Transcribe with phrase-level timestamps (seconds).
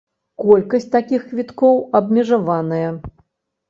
[0.43, 2.85] Колькасць такіх квіткоў абмежаваная.